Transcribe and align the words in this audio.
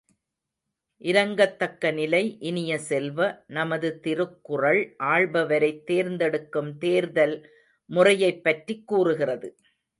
இரங்கத்தக்க 1.01 1.91
நிலை, 1.93 2.37
இனிய 2.39 2.77
செல்வ, 2.79 3.43
நமது 3.47 3.99
திருக்குறள் 3.99 4.95
ஆள்பவரைத் 4.99 5.83
தேர்ந்தெடுக்கும் 5.83 6.77
தேர்தல் 6.77 7.49
முறையைப் 7.89 8.43
பற்றிக் 8.43 8.87
கூறுகிறது. 8.87 9.49